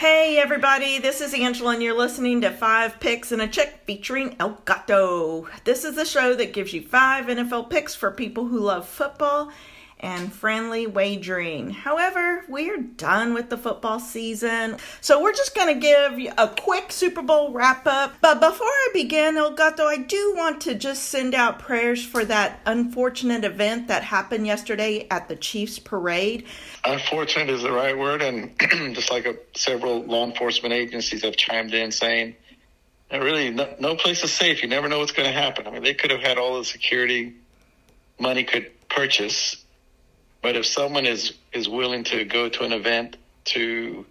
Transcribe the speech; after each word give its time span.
Hey 0.00 0.38
everybody, 0.38 0.98
this 0.98 1.20
is 1.20 1.34
Angela 1.34 1.72
and 1.74 1.82
you're 1.82 1.94
listening 1.94 2.40
to 2.40 2.50
Five 2.50 2.98
Picks 3.00 3.32
and 3.32 3.42
a 3.42 3.46
Chick 3.46 3.80
featuring 3.84 4.34
El 4.40 4.58
Gato. 4.64 5.46
This 5.64 5.84
is 5.84 5.94
the 5.94 6.06
show 6.06 6.34
that 6.36 6.54
gives 6.54 6.72
you 6.72 6.80
five 6.80 7.26
NFL 7.26 7.68
picks 7.68 7.94
for 7.94 8.10
people 8.10 8.46
who 8.46 8.60
love 8.60 8.88
football 8.88 9.52
and 10.00 10.32
friendly 10.32 10.86
wagering. 10.86 11.70
However, 11.70 12.44
we're 12.48 12.78
done 12.78 13.34
with 13.34 13.50
the 13.50 13.56
football 13.56 14.00
season, 14.00 14.78
so 15.00 15.22
we're 15.22 15.34
just 15.34 15.54
going 15.54 15.74
to 15.74 15.80
give 15.80 16.18
you 16.18 16.32
a 16.36 16.48
quick 16.48 16.90
Super 16.90 17.22
Bowl 17.22 17.52
wrap 17.52 17.86
up. 17.86 18.14
But 18.20 18.40
before 18.40 18.66
I 18.66 18.88
begin, 18.92 19.36
El 19.36 19.52
Gato, 19.52 19.84
I 19.84 19.98
do 19.98 20.34
want 20.36 20.62
to 20.62 20.74
just 20.74 21.04
send 21.04 21.34
out 21.34 21.58
prayers 21.58 22.04
for 22.04 22.24
that 22.24 22.60
unfortunate 22.66 23.44
event 23.44 23.88
that 23.88 24.02
happened 24.02 24.46
yesterday 24.46 25.06
at 25.10 25.28
the 25.28 25.36
Chiefs 25.36 25.78
parade. 25.78 26.46
Unfortunate 26.84 27.50
is 27.50 27.62
the 27.62 27.72
right 27.72 27.96
word, 27.96 28.22
and 28.22 28.58
just 28.94 29.10
like 29.10 29.26
a, 29.26 29.36
several 29.54 30.02
law 30.02 30.26
enforcement 30.26 30.72
agencies 30.72 31.22
have 31.22 31.36
chimed 31.36 31.74
in 31.74 31.92
saying, 31.92 32.34
really, 33.12 33.50
no, 33.50 33.74
no 33.78 33.94
place 33.96 34.24
is 34.24 34.32
safe. 34.32 34.62
You 34.62 34.68
never 34.68 34.88
know 34.88 34.98
what's 34.98 35.12
going 35.12 35.28
to 35.28 35.38
happen. 35.38 35.66
I 35.66 35.70
mean, 35.70 35.82
they 35.82 35.94
could 35.94 36.10
have 36.10 36.20
had 36.20 36.38
all 36.38 36.58
the 36.58 36.64
security 36.64 37.34
money 38.18 38.44
could 38.44 38.70
purchase 38.88 39.59
but 40.42 40.56
if 40.56 40.66
someone 40.66 41.06
is 41.06 41.34
is 41.52 41.68
willing 41.68 42.04
to 42.04 42.24
go 42.24 42.48
to 42.48 42.64
an 42.64 42.72
event 42.72 43.16
to 43.44 44.04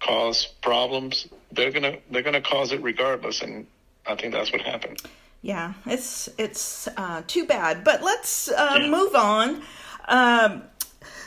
cause 0.00 0.46
problems, 0.62 1.28
they're 1.52 1.70
gonna 1.70 1.98
they're 2.10 2.22
gonna 2.22 2.40
cause 2.40 2.72
it 2.72 2.82
regardless, 2.82 3.42
and 3.42 3.66
I 4.06 4.14
think 4.14 4.32
that's 4.32 4.52
what 4.52 4.60
happened. 4.62 5.02
Yeah, 5.42 5.74
it's 5.86 6.28
it's 6.38 6.88
uh, 6.96 7.22
too 7.26 7.46
bad, 7.46 7.84
but 7.84 8.02
let's 8.02 8.48
uh, 8.48 8.78
yeah. 8.80 8.88
move 8.88 9.14
on. 9.14 9.62
Um, 10.08 10.62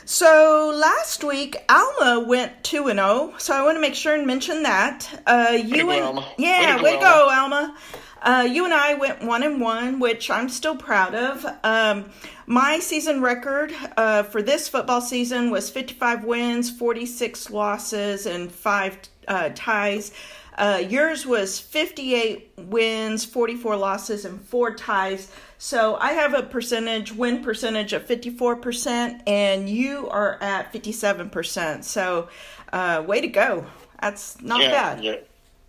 so 0.04 0.72
last 0.74 1.24
week 1.24 1.56
Alma 1.68 2.20
went 2.20 2.64
two 2.64 2.88
and 2.88 2.98
zero, 2.98 3.32
oh, 3.32 3.34
so 3.38 3.54
I 3.54 3.62
want 3.62 3.76
to 3.76 3.80
make 3.80 3.94
sure 3.94 4.14
and 4.14 4.26
mention 4.26 4.62
that. 4.62 5.22
Uh, 5.26 5.58
you 5.62 5.90
and 5.90 6.04
Alma. 6.04 6.26
yeah, 6.38 6.76
way 6.76 6.78
to, 6.78 6.84
way 6.84 6.92
to 6.94 7.00
go, 7.00 7.28
Alma. 7.30 7.76
Uh, 8.26 8.42
you 8.42 8.64
and 8.64 8.74
I 8.74 8.94
went 8.94 9.22
one 9.22 9.44
and 9.44 9.60
one, 9.60 10.00
which 10.00 10.32
I'm 10.32 10.48
still 10.48 10.74
proud 10.74 11.14
of. 11.14 11.46
Um, 11.62 12.10
my 12.46 12.80
season 12.80 13.22
record 13.22 13.72
uh, 13.96 14.24
for 14.24 14.42
this 14.42 14.68
football 14.68 15.00
season 15.00 15.52
was 15.52 15.70
55 15.70 16.24
wins, 16.24 16.68
46 16.68 17.50
losses, 17.50 18.26
and 18.26 18.50
five 18.50 18.98
uh, 19.28 19.50
ties. 19.54 20.10
Uh, 20.58 20.82
yours 20.88 21.24
was 21.24 21.60
58 21.60 22.50
wins, 22.56 23.24
44 23.24 23.76
losses, 23.76 24.24
and 24.24 24.40
four 24.40 24.74
ties. 24.74 25.30
So 25.58 25.94
I 25.94 26.10
have 26.10 26.34
a 26.34 26.42
percentage, 26.42 27.12
win 27.12 27.44
percentage 27.44 27.92
of 27.92 28.08
54%, 28.08 29.22
and 29.28 29.68
you 29.68 30.08
are 30.08 30.42
at 30.42 30.72
57%. 30.72 31.84
So 31.84 32.28
uh, 32.72 33.04
way 33.06 33.20
to 33.20 33.28
go. 33.28 33.66
That's 34.02 34.42
not 34.42 34.62
yeah, 34.62 34.70
bad. 34.70 35.04
Yeah 35.04 35.16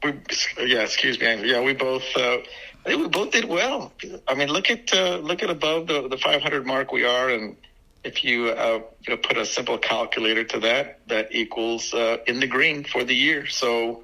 we, 0.03 0.13
yeah, 0.59 0.81
excuse 0.81 1.19
me. 1.19 1.49
Yeah, 1.49 1.61
we 1.61 1.73
both, 1.73 2.03
uh, 2.15 2.37
I 2.85 2.89
think 2.89 3.01
we 3.01 3.07
both 3.07 3.31
did 3.31 3.45
well. 3.45 3.91
I 4.27 4.35
mean, 4.35 4.49
look 4.49 4.69
at 4.69 4.93
uh, 4.93 5.17
look 5.17 5.43
at 5.43 5.49
above 5.49 5.87
the 5.87 6.07
the 6.07 6.17
500 6.17 6.65
mark 6.65 6.91
we 6.91 7.03
are, 7.03 7.29
and 7.29 7.55
if 8.03 8.23
you 8.23 8.49
uh, 8.49 8.81
you 9.01 9.15
know 9.15 9.17
put 9.17 9.37
a 9.37 9.45
simple 9.45 9.77
calculator 9.77 10.43
to 10.43 10.59
that, 10.59 10.99
that 11.07 11.29
equals 11.31 11.93
uh, 11.93 12.17
in 12.27 12.39
the 12.39 12.47
green 12.47 12.83
for 12.83 13.03
the 13.03 13.15
year. 13.15 13.47
So 13.47 14.03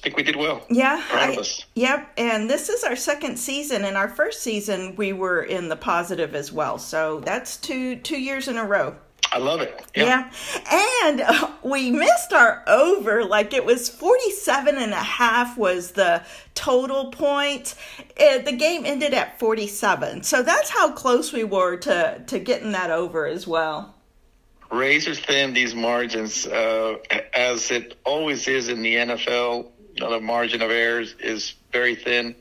I 0.00 0.02
think 0.02 0.16
we 0.16 0.22
did 0.22 0.36
well. 0.36 0.64
Yeah. 0.70 1.04
Proud 1.08 1.38
us. 1.38 1.66
Yep. 1.74 2.12
And 2.16 2.48
this 2.48 2.70
is 2.70 2.84
our 2.84 2.96
second 2.96 3.38
season. 3.38 3.84
In 3.84 3.96
our 3.96 4.08
first 4.08 4.42
season, 4.42 4.96
we 4.96 5.12
were 5.12 5.42
in 5.42 5.68
the 5.68 5.76
positive 5.76 6.34
as 6.34 6.50
well. 6.50 6.78
So 6.78 7.20
that's 7.20 7.58
two 7.58 7.96
two 7.96 8.18
years 8.18 8.48
in 8.48 8.56
a 8.56 8.64
row. 8.64 8.96
I 9.32 9.38
love 9.38 9.60
it. 9.60 9.80
Yeah. 9.94 10.28
yeah. 10.64 11.02
And 11.02 11.52
we 11.62 11.90
missed 11.90 12.32
our 12.32 12.64
over. 12.66 13.24
Like 13.24 13.54
it 13.54 13.64
was 13.64 13.88
47 13.88 14.76
and 14.76 14.92
a 14.92 14.96
half 14.96 15.56
was 15.56 15.92
the 15.92 16.22
total 16.54 17.10
point. 17.10 17.74
It, 18.16 18.44
the 18.44 18.52
game 18.52 18.84
ended 18.84 19.14
at 19.14 19.38
47. 19.38 20.24
So 20.24 20.42
that's 20.42 20.70
how 20.70 20.92
close 20.92 21.32
we 21.32 21.44
were 21.44 21.76
to, 21.78 22.22
to 22.26 22.38
getting 22.38 22.72
that 22.72 22.90
over 22.90 23.26
as 23.26 23.46
well. 23.46 23.94
Razor 24.70 25.14
thin, 25.14 25.52
these 25.52 25.74
margins, 25.74 26.46
uh, 26.46 26.98
as 27.34 27.70
it 27.72 27.98
always 28.04 28.46
is 28.46 28.68
in 28.68 28.82
the 28.82 28.94
NFL. 28.94 29.68
You 29.96 30.04
know, 30.04 30.10
the 30.12 30.20
margin 30.20 30.62
of 30.62 30.70
errors 30.70 31.16
is 31.18 31.54
very 31.72 31.96
thin. 31.96 32.36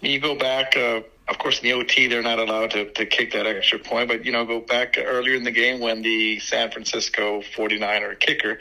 You 0.00 0.18
go 0.18 0.34
back, 0.34 0.76
uh, 0.76 1.02
of 1.32 1.38
course, 1.38 1.60
in 1.60 1.64
the 1.64 1.72
OT, 1.72 2.08
they're 2.08 2.22
not 2.22 2.38
allowed 2.38 2.72
to, 2.72 2.90
to 2.92 3.06
kick 3.06 3.32
that 3.32 3.46
extra 3.46 3.78
point. 3.78 4.08
But, 4.08 4.26
you 4.26 4.32
know, 4.32 4.44
go 4.44 4.60
back 4.60 4.96
earlier 4.98 5.34
in 5.34 5.44
the 5.44 5.50
game 5.50 5.80
when 5.80 6.02
the 6.02 6.38
San 6.40 6.70
Francisco 6.70 7.40
49er 7.40 8.20
kicker 8.20 8.58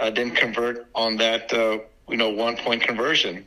uh, 0.00 0.10
didn't 0.10 0.34
convert 0.34 0.88
on 0.96 1.16
that, 1.18 1.52
uh, 1.52 1.78
you 2.08 2.16
know, 2.16 2.30
one 2.30 2.56
point 2.56 2.82
conversion 2.82 3.46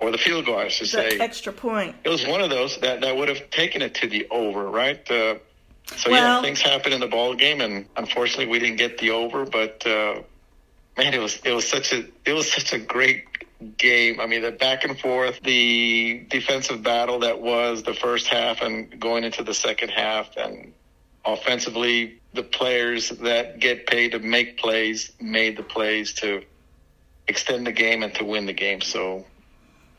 or 0.00 0.10
the 0.10 0.18
field 0.18 0.44
goal, 0.44 0.58
I 0.58 0.68
should 0.68 0.86
the 0.88 1.10
say. 1.10 1.18
extra 1.18 1.50
point. 1.50 1.96
It 2.04 2.10
was 2.10 2.26
one 2.26 2.42
of 2.42 2.50
those 2.50 2.78
that, 2.80 3.00
that 3.00 3.16
would 3.16 3.28
have 3.28 3.48
taken 3.48 3.80
it 3.80 3.94
to 3.96 4.06
the 4.06 4.28
over, 4.30 4.68
right? 4.68 5.00
Uh, 5.10 5.36
so, 5.86 6.10
well, 6.10 6.36
yeah, 6.36 6.42
things 6.42 6.60
happen 6.60 6.92
in 6.92 7.00
the 7.00 7.08
ball 7.08 7.34
game. 7.34 7.62
And 7.62 7.86
unfortunately, 7.96 8.48
we 8.48 8.58
didn't 8.58 8.76
get 8.76 8.98
the 8.98 9.12
over. 9.12 9.46
But, 9.46 9.86
uh, 9.86 10.22
man, 10.98 11.14
it 11.14 11.20
was, 11.20 11.38
it 11.42 11.52
was 11.52 11.66
such 11.66 11.94
a, 11.94 12.04
it 12.26 12.34
was 12.34 12.52
such 12.52 12.74
a 12.74 12.78
great 12.78 13.24
game. 13.76 14.20
I 14.20 14.26
mean, 14.26 14.42
the 14.42 14.52
back 14.52 14.84
and 14.84 14.98
forth, 14.98 15.40
the 15.42 16.26
defensive 16.28 16.82
battle 16.82 17.20
that 17.20 17.40
was 17.40 17.82
the 17.82 17.94
first 17.94 18.26
half 18.28 18.62
and 18.62 18.98
going 19.00 19.24
into 19.24 19.42
the 19.42 19.54
second 19.54 19.90
half, 19.90 20.36
and 20.36 20.72
offensively, 21.24 22.20
the 22.32 22.42
players 22.42 23.10
that 23.10 23.58
get 23.58 23.86
paid 23.86 24.12
to 24.12 24.18
make 24.18 24.58
plays 24.58 25.12
made 25.20 25.56
the 25.56 25.62
plays 25.62 26.12
to 26.14 26.42
extend 27.28 27.66
the 27.66 27.72
game 27.72 28.02
and 28.02 28.14
to 28.14 28.24
win 28.24 28.46
the 28.46 28.52
game. 28.52 28.80
So 28.80 29.24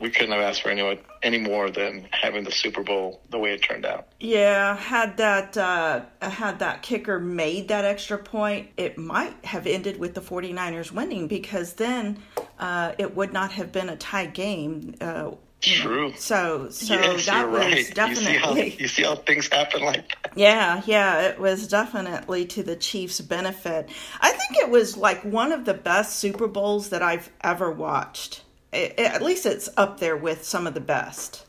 we 0.02 0.10
couldn't 0.10 0.32
have 0.32 0.42
asked 0.42 0.62
for 0.62 0.68
any, 0.68 1.00
any 1.22 1.38
more 1.38 1.70
than 1.70 2.08
having 2.10 2.42
the 2.42 2.50
Super 2.50 2.82
Bowl 2.82 3.20
the 3.30 3.38
way 3.38 3.54
it 3.54 3.62
turned 3.62 3.86
out. 3.86 4.08
Yeah, 4.18 4.76
had 4.76 5.16
that 5.18 5.56
uh, 5.56 6.02
had 6.20 6.58
that 6.58 6.82
kicker 6.82 7.20
made 7.20 7.68
that 7.68 7.84
extra 7.84 8.18
point, 8.18 8.70
it 8.76 8.98
might 8.98 9.44
have 9.44 9.66
ended 9.66 9.98
with 9.98 10.14
the 10.14 10.20
49ers 10.20 10.90
winning 10.90 11.28
because 11.28 11.74
then 11.74 12.18
uh, 12.62 12.94
it 12.96 13.16
would 13.16 13.32
not 13.32 13.50
have 13.52 13.72
been 13.72 13.88
a 13.88 13.96
tie 13.96 14.26
game. 14.26 14.94
Uh, 15.00 15.32
True. 15.60 16.12
So, 16.16 16.70
so 16.70 16.94
yes, 16.94 17.26
that 17.26 17.48
was 17.48 17.60
right. 17.60 17.94
definitely. 17.94 18.32
You 18.32 18.38
see, 18.38 18.38
how, 18.38 18.54
you 18.78 18.88
see 18.88 19.02
how 19.02 19.14
things 19.16 19.48
happen 19.48 19.82
like 19.82 20.08
that. 20.08 20.32
Yeah, 20.36 20.82
yeah, 20.86 21.22
it 21.22 21.38
was 21.38 21.68
definitely 21.68 22.46
to 22.46 22.62
the 22.62 22.76
Chiefs' 22.76 23.20
benefit. 23.20 23.88
I 24.20 24.30
think 24.30 24.62
it 24.62 24.70
was 24.70 24.96
like 24.96 25.22
one 25.24 25.52
of 25.52 25.64
the 25.64 25.74
best 25.74 26.18
Super 26.18 26.48
Bowls 26.48 26.90
that 26.90 27.02
I've 27.02 27.30
ever 27.42 27.70
watched 27.70 28.42
it, 28.72 28.98
at 28.98 29.22
least 29.22 29.46
it's 29.46 29.68
up 29.76 30.00
there 30.00 30.16
with 30.16 30.44
some 30.44 30.66
of 30.66 30.74
the 30.74 30.80
best. 30.80 31.44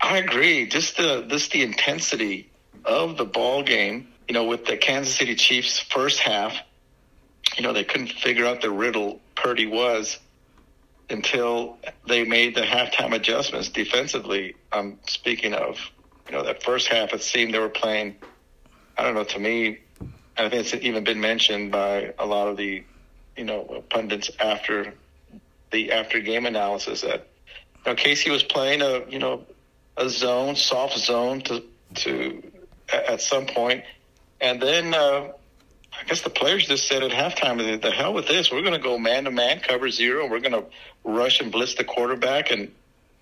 I 0.00 0.18
agree. 0.18 0.66
Just 0.66 0.96
the 0.96 1.26
just 1.28 1.52
the 1.52 1.62
intensity 1.62 2.50
of 2.84 3.16
the 3.16 3.24
ball 3.24 3.62
game. 3.62 4.08
You 4.28 4.34
know, 4.34 4.44
with 4.44 4.64
the 4.64 4.76
Kansas 4.76 5.16
City 5.16 5.34
Chiefs 5.34 5.80
first 5.80 6.20
half, 6.20 6.54
you 7.56 7.62
know 7.62 7.72
they 7.72 7.84
couldn't 7.84 8.12
figure 8.12 8.46
out 8.46 8.60
the 8.60 8.70
riddle 8.70 9.20
Purdy 9.34 9.66
was 9.66 10.18
until 11.10 11.78
they 12.06 12.24
made 12.24 12.54
the 12.54 12.62
halftime 12.62 13.14
adjustments 13.14 13.68
defensively. 13.68 14.54
I'm 14.72 14.98
speaking 15.06 15.54
of, 15.54 15.78
you 16.26 16.32
know, 16.32 16.44
that 16.44 16.62
first 16.62 16.88
half. 16.88 17.12
It 17.12 17.22
seemed 17.22 17.54
they 17.54 17.58
were 17.58 17.68
playing. 17.68 18.16
I 18.96 19.02
don't 19.02 19.14
know. 19.14 19.24
To 19.24 19.38
me, 19.38 19.78
I 20.36 20.48
think 20.48 20.54
it's 20.54 20.74
even 20.74 21.04
been 21.04 21.20
mentioned 21.20 21.72
by 21.72 22.12
a 22.18 22.26
lot 22.26 22.48
of 22.48 22.56
the, 22.56 22.84
you 23.36 23.44
know, 23.44 23.84
pundits 23.90 24.30
after 24.40 24.94
the 25.70 25.92
after 25.92 26.20
game 26.20 26.46
analysis 26.46 27.02
that 27.02 27.28
you 27.84 27.92
know, 27.92 27.96
KC 27.96 28.30
was 28.30 28.42
playing 28.42 28.82
a 28.82 29.08
you 29.08 29.18
know 29.18 29.44
a 29.96 30.08
zone, 30.08 30.56
soft 30.56 30.98
zone 30.98 31.40
to 31.42 31.62
to 31.94 32.42
at 32.92 33.20
some 33.20 33.46
point, 33.46 33.84
and 34.40 34.60
then 34.60 34.94
uh, 34.94 35.28
I 36.00 36.04
guess 36.04 36.22
the 36.22 36.30
players 36.30 36.66
just 36.66 36.88
said 36.88 37.02
at 37.02 37.10
halftime, 37.10 37.80
"The 37.80 37.90
hell 37.90 38.14
with 38.14 38.26
this! 38.26 38.50
We're 38.50 38.62
going 38.62 38.72
to 38.72 38.78
go 38.78 38.98
man 38.98 39.24
to 39.24 39.30
man, 39.30 39.60
cover 39.60 39.90
zero. 39.90 40.28
We're 40.28 40.40
going 40.40 40.52
to 40.52 40.64
rush 41.04 41.40
and 41.40 41.52
blitz 41.52 41.74
the 41.74 41.84
quarterback 41.84 42.50
and 42.50 42.72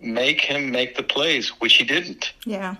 make 0.01 0.41
him 0.41 0.71
make 0.71 0.97
the 0.97 1.03
plays," 1.03 1.49
which 1.61 1.75
he 1.75 1.85
didn't. 1.85 2.33
Yeah. 2.45 2.77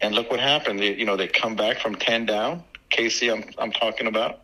And 0.00 0.14
look 0.14 0.30
what 0.30 0.40
happened. 0.40 0.80
They, 0.80 0.94
you 0.94 1.04
know, 1.04 1.16
they 1.16 1.28
come 1.28 1.54
back 1.54 1.78
from 1.78 1.94
ten 1.96 2.26
down. 2.26 2.64
KC, 2.90 3.32
I'm 3.32 3.44
I'm 3.58 3.72
talking 3.72 4.06
about, 4.06 4.40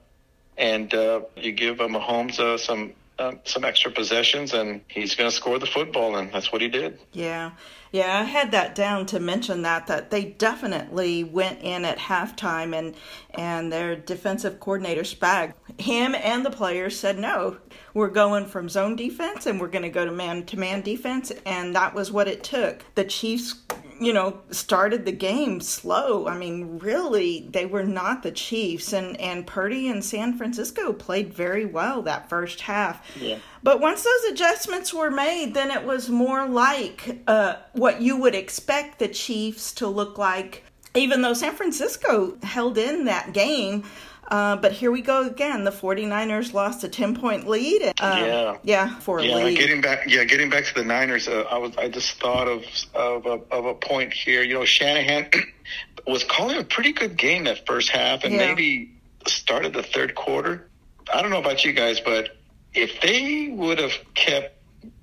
and 0.58 0.92
uh, 0.92 1.22
you 1.36 1.52
give 1.52 1.80
uh, 1.80 1.88
Mahomes 1.88 2.38
uh, 2.38 2.58
some 2.58 2.92
um, 3.20 3.40
some 3.44 3.64
extra 3.64 3.90
possessions, 3.90 4.54
and 4.54 4.80
he's 4.88 5.14
going 5.14 5.28
to 5.28 5.36
score 5.36 5.58
the 5.58 5.66
football, 5.66 6.16
and 6.16 6.32
that's 6.32 6.50
what 6.50 6.62
he 6.62 6.68
did. 6.68 6.98
Yeah, 7.12 7.52
yeah, 7.92 8.20
I 8.20 8.24
had 8.24 8.52
that 8.52 8.74
down 8.74 9.06
to 9.06 9.20
mention 9.20 9.62
that 9.62 9.86
that 9.88 10.10
they 10.10 10.24
definitely 10.24 11.24
went 11.24 11.60
in 11.62 11.84
at 11.84 11.98
halftime, 11.98 12.74
and 12.74 12.96
and 13.34 13.72
their 13.72 13.94
defensive 13.94 14.58
coordinator 14.58 15.02
Spag, 15.02 15.52
him 15.78 16.14
and 16.14 16.44
the 16.44 16.50
players 16.50 16.98
said 16.98 17.18
no, 17.18 17.58
we're 17.92 18.08
going 18.08 18.46
from 18.46 18.68
zone 18.68 18.96
defense 18.96 19.46
and 19.46 19.60
we're 19.60 19.68
going 19.68 19.82
to 19.82 19.90
go 19.90 20.04
to 20.04 20.12
man 20.12 20.44
to 20.46 20.58
man 20.58 20.80
defense, 20.80 21.30
and 21.44 21.74
that 21.76 21.94
was 21.94 22.10
what 22.10 22.26
it 22.26 22.42
took. 22.42 22.84
The 22.94 23.04
Chiefs 23.04 23.54
you 24.00 24.14
know, 24.14 24.40
started 24.50 25.04
the 25.04 25.12
game 25.12 25.60
slow. 25.60 26.26
I 26.26 26.36
mean, 26.36 26.78
really, 26.78 27.46
they 27.50 27.66
were 27.66 27.84
not 27.84 28.22
the 28.22 28.32
Chiefs, 28.32 28.92
and 28.92 29.20
and 29.20 29.46
Purdy 29.46 29.88
and 29.88 30.02
San 30.04 30.36
Francisco 30.36 30.92
played 30.92 31.34
very 31.34 31.66
well 31.66 32.02
that 32.02 32.30
first 32.30 32.62
half. 32.62 33.06
Yeah. 33.20 33.38
But 33.62 33.80
once 33.80 34.02
those 34.02 34.32
adjustments 34.32 34.94
were 34.94 35.10
made, 35.10 35.52
then 35.52 35.70
it 35.70 35.84
was 35.84 36.08
more 36.08 36.48
like 36.48 37.22
uh, 37.26 37.56
what 37.72 38.00
you 38.00 38.16
would 38.16 38.34
expect 38.34 38.98
the 38.98 39.08
Chiefs 39.08 39.72
to 39.74 39.86
look 39.86 40.16
like. 40.16 40.64
Even 40.94 41.22
though 41.22 41.34
San 41.34 41.54
Francisco 41.54 42.36
held 42.42 42.76
in 42.76 43.04
that 43.04 43.32
game, 43.32 43.84
uh, 44.30 44.56
but 44.56 44.72
here 44.72 44.90
we 44.90 45.02
go 45.02 45.26
again. 45.26 45.64
The 45.64 45.70
49ers 45.72 46.52
lost 46.54 46.84
a 46.84 46.88
10 46.88 47.16
point 47.16 47.48
lead. 47.48 47.82
Uh, 47.82 47.92
yeah. 48.00 48.56
Yeah, 48.62 48.98
for 49.00 49.18
a 49.18 49.24
yeah, 49.24 49.36
lead. 49.36 49.58
Getting 49.58 49.80
back, 49.80 50.04
yeah, 50.06 50.24
getting 50.24 50.48
back 50.50 50.64
to 50.66 50.74
the 50.74 50.84
Niners, 50.84 51.26
uh, 51.26 51.44
I 51.50 51.58
was, 51.58 51.76
I 51.76 51.88
just 51.88 52.20
thought 52.20 52.46
of, 52.46 52.64
of, 52.94 53.26
a, 53.26 53.40
of 53.52 53.66
a 53.66 53.74
point 53.74 54.12
here. 54.12 54.42
You 54.42 54.54
know, 54.54 54.64
Shanahan 54.64 55.30
was 56.06 56.22
calling 56.24 56.58
a 56.58 56.64
pretty 56.64 56.92
good 56.92 57.16
game 57.16 57.44
that 57.44 57.66
first 57.66 57.90
half 57.90 58.22
and 58.24 58.34
Yeah. 58.34 58.46
maybe 58.46 58.92
started 59.26 59.72
the 59.72 59.82
third 59.82 60.14
quarter. 60.14 60.68
I 61.12 61.22
don't 61.22 61.30
know 61.30 61.40
about 61.40 61.64
you 61.64 61.72
guys, 61.72 61.98
but 62.00 62.36
if 62.72 63.00
they 63.00 63.48
would 63.48 63.78
have 63.78 63.92
kept, 64.14 64.56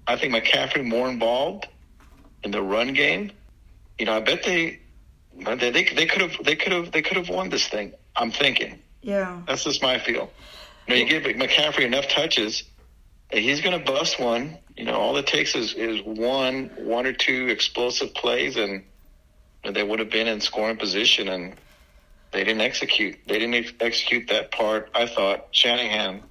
I 0.07 0.15
think 0.15 0.33
McCaffrey 0.33 0.85
more 0.85 1.09
involved 1.09 1.67
in 2.43 2.51
the 2.51 2.61
run 2.61 2.93
game, 2.93 3.31
you 3.99 4.05
know, 4.05 4.15
I 4.15 4.21
bet 4.21 4.43
they, 4.43 4.79
they, 5.35 5.55
they, 5.71 5.83
they 5.83 6.05
could 6.05 6.21
have, 6.21 6.43
they 6.45 6.55
could 6.55 6.71
have, 6.71 6.91
they 6.93 7.01
could 7.01 7.17
have 7.17 7.27
won 7.29 7.49
this 7.49 7.67
thing. 7.67 7.93
I'm 8.15 8.31
thinking. 8.31 8.79
Yeah. 9.07 9.41
That's 9.47 9.63
just 9.63 9.81
my 9.81 9.99
feel. 9.99 10.29
You, 10.85 11.05
give 11.05 11.23
McCaffrey 11.23 11.85
enough 11.85 12.09
touches, 12.09 12.63
he's 13.31 13.61
going 13.61 13.79
to 13.79 13.83
bust 13.85 14.19
one. 14.19 14.57
You 14.75 14.83
know, 14.83 14.95
all 14.95 15.15
it 15.15 15.25
takes 15.25 15.55
is, 15.55 15.73
is 15.75 16.01
one, 16.03 16.69
one 16.75 17.05
or 17.05 17.13
two 17.13 17.47
explosive 17.47 18.13
plays, 18.13 18.57
and 18.57 18.83
they 19.63 19.81
would 19.81 19.99
have 19.99 20.09
been 20.09 20.27
in 20.27 20.41
scoring 20.41 20.75
position, 20.75 21.29
and 21.29 21.55
they 22.31 22.43
didn't 22.43 22.59
execute. 22.61 23.17
They 23.27 23.39
didn't 23.39 23.53
ex- 23.55 23.73
execute 23.79 24.27
that 24.27 24.51
part. 24.51 24.89
I 24.93 25.07
thought 25.07 25.47
Shanahan 25.51 26.21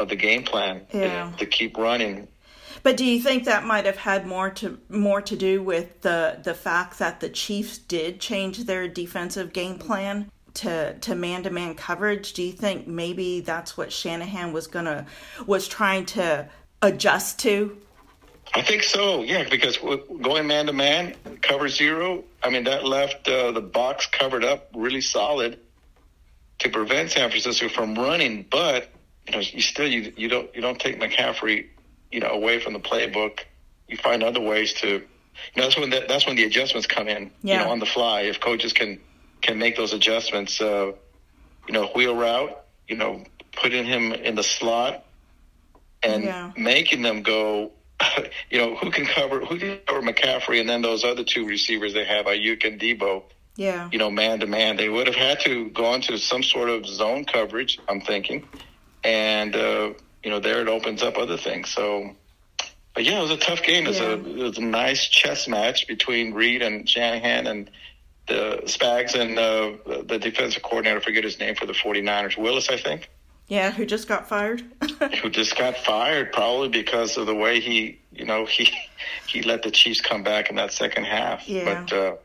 of 0.00 0.08
the 0.08 0.16
game 0.16 0.42
plan 0.42 0.82
Yeah. 0.92 1.32
to 1.38 1.46
keep 1.46 1.76
running. 1.76 2.26
But 2.82 2.96
do 2.96 3.04
you 3.04 3.22
think 3.22 3.44
that 3.44 3.64
might 3.64 3.86
have 3.86 3.98
had 3.98 4.26
more 4.26 4.50
to 4.50 4.80
more 4.88 5.22
to 5.22 5.36
do 5.36 5.62
with 5.62 6.00
the 6.00 6.40
the 6.42 6.54
fact 6.54 6.98
that 6.98 7.20
the 7.20 7.28
Chiefs 7.28 7.78
did 7.78 8.20
change 8.20 8.64
their 8.64 8.88
defensive 8.88 9.52
game 9.52 9.78
plan 9.78 10.32
to 10.54 10.94
to 10.98 11.14
man 11.14 11.42
to 11.44 11.50
man 11.50 11.74
coverage? 11.74 12.32
Do 12.32 12.42
you 12.42 12.52
think 12.52 12.86
maybe 12.86 13.40
that's 13.40 13.76
what 13.76 13.92
Shanahan 13.92 14.52
was 14.52 14.66
gonna 14.66 15.06
was 15.46 15.68
trying 15.68 16.06
to 16.06 16.48
adjust 16.80 17.38
to? 17.40 17.76
I 18.54 18.60
think 18.60 18.82
so, 18.82 19.22
yeah, 19.22 19.48
because 19.48 19.78
going 19.78 20.46
man 20.46 20.66
to 20.66 20.72
man, 20.72 21.14
cover 21.40 21.68
zero. 21.68 22.24
I 22.42 22.50
mean, 22.50 22.64
that 22.64 22.84
left 22.84 23.26
uh, 23.26 23.52
the 23.52 23.62
box 23.62 24.06
covered 24.06 24.44
up 24.44 24.68
really 24.74 25.00
solid 25.00 25.58
to 26.58 26.68
prevent 26.68 27.12
San 27.12 27.30
Francisco 27.30 27.68
from 27.68 27.94
running. 27.94 28.44
But 28.50 28.90
you 29.26 29.32
know, 29.32 29.40
you 29.40 29.62
still 29.62 29.86
you 29.86 30.12
you 30.16 30.28
don't 30.28 30.54
you 30.54 30.60
don't 30.60 30.78
take 30.78 31.00
McCaffrey, 31.00 31.68
you 32.10 32.20
know, 32.20 32.28
away 32.28 32.60
from 32.60 32.74
the 32.74 32.80
playbook. 32.80 33.40
You 33.88 33.96
find 33.96 34.22
other 34.22 34.40
ways 34.40 34.74
to. 34.74 34.88
You 34.88 35.02
know, 35.56 35.62
that's 35.62 35.78
when 35.78 35.88
the, 35.88 36.04
that's 36.06 36.26
when 36.26 36.36
the 36.36 36.44
adjustments 36.44 36.86
come 36.86 37.08
in. 37.08 37.30
Yeah. 37.42 37.60
You 37.60 37.64
know, 37.64 37.72
on 37.72 37.78
the 37.78 37.86
fly, 37.86 38.22
if 38.22 38.38
coaches 38.38 38.74
can 38.74 39.00
can 39.42 39.58
make 39.58 39.76
those 39.76 39.92
adjustments. 39.92 40.60
Uh, 40.60 40.92
you 41.68 41.72
know, 41.74 41.86
wheel 41.88 42.16
route. 42.16 42.56
You 42.88 42.96
know, 42.96 43.24
putting 43.60 43.84
him 43.84 44.12
in 44.12 44.34
the 44.34 44.42
slot 44.42 45.04
and 46.02 46.24
Yeah. 46.24 46.52
making 46.56 47.02
them 47.02 47.22
go. 47.22 47.72
You 48.50 48.58
know, 48.58 48.76
who 48.76 48.90
can 48.90 49.06
cover 49.06 49.40
who 49.40 49.58
can 49.58 49.78
cover 49.86 50.02
McCaffrey, 50.02 50.60
and 50.60 50.68
then 50.68 50.82
those 50.82 51.04
other 51.04 51.24
two 51.24 51.46
receivers 51.46 51.94
they 51.94 52.04
have, 52.04 52.26
Aiyuk 52.26 52.66
and 52.66 52.78
Deebo 52.80 53.22
Yeah. 53.56 53.88
you 53.92 53.98
know, 53.98 54.10
man 54.10 54.40
to 54.40 54.46
man. 54.46 54.76
They 54.76 54.88
would 54.88 55.06
have 55.06 55.16
had 55.16 55.40
to 55.40 55.70
go 55.70 55.94
into 55.94 56.18
some 56.18 56.42
sort 56.42 56.68
of 56.68 56.86
zone 56.86 57.24
coverage, 57.24 57.78
I'm 57.88 58.00
thinking. 58.00 58.48
And, 59.04 59.54
uh, 59.56 59.92
you 60.22 60.30
know, 60.30 60.40
there 60.40 60.60
it 60.60 60.68
opens 60.68 61.02
up 61.02 61.16
other 61.16 61.36
things. 61.38 61.70
So, 61.70 62.10
but 62.94 63.04
yeah, 63.04 63.18
it 63.20 63.22
was 63.22 63.30
a 63.30 63.36
tough 63.38 63.62
game. 63.62 63.84
It 63.86 63.88
was, 63.88 64.00
Yeah. 64.00 64.08
a, 64.10 64.16
it 64.18 64.42
was 64.50 64.58
a 64.58 64.62
nice 64.62 65.06
chess 65.08 65.48
match 65.48 65.86
between 65.88 66.34
Reid 66.34 66.62
and 66.62 66.88
Shanahan 66.88 67.46
and 67.46 67.70
the 68.28 68.62
Spags 68.64 69.14
and 69.14 69.38
uh, 69.38 70.02
the 70.04 70.18
defensive 70.18 70.62
coordinator, 70.62 70.98
I 70.98 71.02
forget 71.02 71.24
his 71.24 71.38
name 71.38 71.54
for 71.54 71.66
the 71.66 71.72
49ers, 71.72 72.36
Willis, 72.36 72.68
I 72.68 72.76
think, 72.76 73.10
Yeah, 73.48 73.70
who 73.72 73.84
just 73.84 74.06
got 74.08 74.28
fired? 74.28 74.62
who 75.22 75.28
just 75.28 75.56
got 75.56 75.76
fired 75.76 76.32
probably 76.32 76.68
because 76.68 77.16
of 77.16 77.26
the 77.26 77.34
way 77.34 77.60
he, 77.60 77.98
you 78.12 78.24
know, 78.24 78.46
he, 78.46 78.70
he 79.26 79.42
let 79.42 79.62
the 79.62 79.70
Chiefs 79.70 80.00
come 80.00 80.22
back 80.22 80.50
in 80.50 80.56
that 80.56 80.72
second 80.72 81.04
half. 81.04 81.48
Yeah. 81.48 81.84
But, 81.84 81.92
uh, 81.92 82.16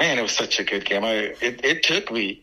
man, 0.00 0.18
it 0.18 0.22
was 0.22 0.32
such 0.32 0.58
a 0.58 0.64
good 0.64 0.84
game. 0.84 1.04
I 1.04 1.34
it, 1.40 1.64
it 1.64 1.82
took 1.84 2.10
me, 2.10 2.42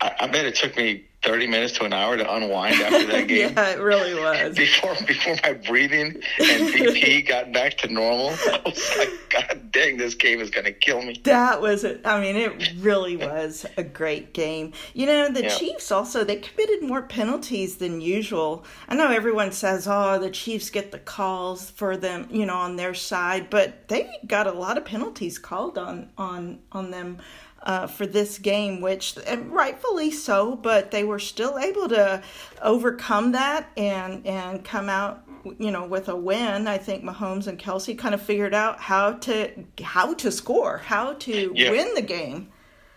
I, 0.00 0.12
I 0.20 0.26
bet 0.28 0.46
it 0.46 0.54
took 0.54 0.76
me 0.76 1.07
thirty 1.22 1.46
minutes 1.46 1.72
to 1.74 1.84
an 1.84 1.92
hour 1.92 2.16
to 2.16 2.32
unwind 2.34 2.80
after 2.80 3.06
that 3.06 3.26
game. 3.28 3.52
yeah, 3.56 3.70
it 3.70 3.80
really 3.80 4.14
was. 4.14 4.56
Before 4.56 4.94
before 5.06 5.36
my 5.42 5.54
breathing 5.54 6.22
and 6.38 6.68
BP 6.74 7.26
got 7.28 7.52
back 7.52 7.76
to 7.78 7.92
normal, 7.92 8.28
I 8.30 8.60
was 8.64 8.96
like, 8.96 9.10
God 9.30 9.72
dang, 9.72 9.96
this 9.96 10.14
game 10.14 10.40
is 10.40 10.50
gonna 10.50 10.72
kill 10.72 11.02
me. 11.02 11.20
That 11.24 11.60
was 11.60 11.82
it. 11.84 12.00
I 12.04 12.20
mean, 12.20 12.36
it 12.36 12.72
really 12.78 13.16
was 13.16 13.66
a 13.76 13.82
great 13.82 14.32
game. 14.32 14.72
You 14.94 15.06
know, 15.06 15.28
the 15.30 15.42
Yeah. 15.42 15.48
Chiefs 15.56 15.90
also 15.90 16.24
they 16.24 16.36
committed 16.36 16.82
more 16.82 17.02
penalties 17.02 17.76
than 17.78 18.00
usual. 18.00 18.64
I 18.88 18.94
know 18.94 19.10
everyone 19.10 19.52
says, 19.52 19.86
"Oh, 19.88 20.18
the 20.18 20.30
Chiefs 20.30 20.70
get 20.70 20.92
the 20.92 20.98
calls 20.98 21.70
for 21.70 21.96
them, 21.96 22.28
you 22.30 22.46
know, 22.46 22.54
on 22.56 22.76
their 22.76 22.94
side," 22.94 23.50
but 23.50 23.88
they 23.88 24.08
got 24.26 24.46
a 24.46 24.52
lot 24.52 24.78
of 24.78 24.84
penalties 24.84 25.38
called 25.38 25.76
on 25.78 26.10
on 26.16 26.60
on 26.72 26.90
them. 26.92 27.18
Uh, 27.60 27.88
for 27.88 28.06
this 28.06 28.38
game, 28.38 28.80
which 28.80 29.16
and 29.26 29.52
rightfully 29.52 30.12
so, 30.12 30.54
but 30.54 30.92
they 30.92 31.02
were 31.02 31.18
still 31.18 31.58
able 31.58 31.88
to 31.88 32.22
overcome 32.62 33.32
that 33.32 33.68
and 33.76 34.24
and 34.24 34.64
come 34.64 34.88
out, 34.88 35.24
you 35.58 35.72
know, 35.72 35.84
with 35.84 36.08
a 36.08 36.14
win. 36.16 36.68
I 36.68 36.78
think 36.78 37.02
Mahomes 37.02 37.48
and 37.48 37.58
Kelce 37.58 37.98
kind 37.98 38.14
of 38.14 38.22
figured 38.22 38.54
out 38.54 38.78
how 38.78 39.14
to 39.14 39.50
how 39.82 40.14
to 40.14 40.30
score, 40.30 40.78
how 40.78 41.14
to 41.14 41.52
Yeah. 41.54 41.70
win 41.72 41.94
the 41.94 42.00
game. 42.02 42.48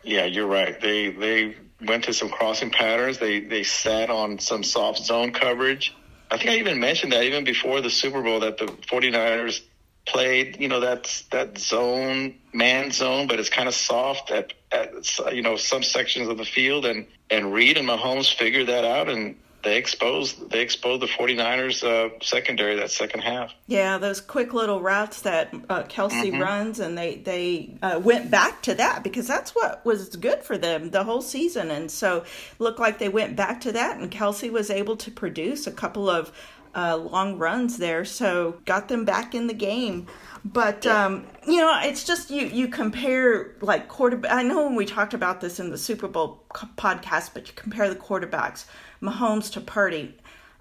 Yeah, 0.04 0.26
you're 0.26 0.48
right. 0.48 0.80
They 0.80 1.10
they 1.10 1.56
went 1.84 2.04
to 2.04 2.14
some 2.14 2.30
crossing 2.30 2.70
patterns. 2.70 3.18
They 3.18 3.40
they 3.40 3.64
sat 3.64 4.12
on 4.12 4.38
some 4.38 4.64
soft 4.64 5.00
zone 5.04 5.32
coverage. 5.32 5.96
I 6.30 6.38
think 6.38 6.52
I 6.52 6.58
even 6.58 6.80
mentioned 6.80 7.14
that 7.14 7.24
even 7.24 7.44
before 7.44 7.82
the 7.82 7.90
Super 7.90 8.22
Bowl 8.22 8.40
that 8.42 8.58
the 8.60 8.66
49ers 8.68 9.62
played, 10.06 10.60
you 10.60 10.68
know, 10.68 10.80
that's 10.80 11.24
that 11.26 11.58
zone, 11.58 12.36
man 12.54 12.92
zone, 12.92 13.28
but 13.28 13.40
it's 13.40 13.50
kind 13.50 13.68
of 13.68 13.74
soft 13.74 14.32
at, 14.32 14.54
at 14.72 14.94
you 15.34 15.42
know 15.42 15.56
some 15.56 15.84
sections 15.84 16.28
of 16.28 16.38
the 16.38 16.46
field, 16.46 16.86
and 16.86 17.06
and 17.30 17.54
Reid 17.54 17.78
and 17.78 17.88
Mahomes 17.88 18.34
figured 18.34 18.68
that 18.68 18.86
out, 18.86 19.10
and 19.10 19.36
they 19.64 19.78
exposed 19.78 20.50
they 20.50 20.62
exposed 20.62 21.02
the 21.02 21.08
49ers 21.08 21.84
uh, 21.84 22.10
secondary 22.22 22.76
that 22.78 22.90
second 22.90 23.22
half. 23.22 23.54
Yeah, 23.68 23.98
those 23.98 24.20
quick 24.20 24.54
little 24.54 24.82
routes 24.82 25.22
that 25.22 25.54
uh, 25.70 25.84
Kelce 25.84 26.40
runs, 26.40 26.80
and 26.80 26.98
they 26.98 27.16
they 27.16 27.78
uh, 27.82 28.00
went 28.04 28.32
back 28.32 28.62
to 28.64 28.76
that 28.76 29.04
because 29.04 29.28
that's 29.28 29.52
what 29.52 29.86
was 29.86 30.16
good 30.16 30.44
for 30.44 30.58
them 30.58 30.90
the 30.90 31.04
whole 31.04 31.22
season, 31.22 31.70
and 31.70 31.92
so 31.92 32.24
looked 32.60 32.80
like 32.80 32.98
they 32.98 33.10
went 33.10 33.36
back 33.36 33.62
to 33.62 33.72
that, 33.72 34.00
and 34.00 34.12
Kelce 34.12 34.52
was 34.52 34.70
able 34.70 34.98
to 34.98 35.12
produce 35.12 35.68
a 35.68 35.72
couple 35.72 36.10
of 36.10 36.32
uh, 36.76 36.98
long 36.98 37.38
runs 37.38 37.78
there, 37.78 38.06
so 38.06 38.60
got 38.66 38.88
them 38.88 39.06
back 39.06 39.36
in 39.36 39.48
the 39.48 39.54
game. 39.54 40.08
But 40.44 40.88
um, 40.88 41.26
you 41.48 41.58
know, 41.58 41.80
it's 41.84 42.04
just 42.04 42.32
you 42.32 42.48
you 42.48 42.68
compare 42.68 43.56
like 43.62 43.88
quarterback. 43.88 44.32
I 44.32 44.44
know 44.44 44.66
when 44.66 44.76
we 44.76 44.86
talked 44.86 45.14
about 45.14 45.42
this 45.42 45.60
in 45.60 45.70
the 45.70 45.78
Super 45.78 46.08
Bowl 46.08 46.44
co- 46.50 46.68
podcast, 46.78 47.34
but 47.34 47.48
you 47.48 47.54
compare 47.56 47.90
the 47.90 47.96
quarterbacks, 47.96 48.66
Mahomes 49.02 49.52
to 49.54 49.62
Purdy. 49.62 50.18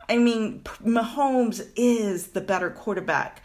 I 0.08 0.18
mean, 0.18 0.60
P- 0.60 0.84
Mahomes 0.84 1.66
is 1.76 2.28
the 2.28 2.40
better 2.40 2.70
quarterback. 2.70 3.42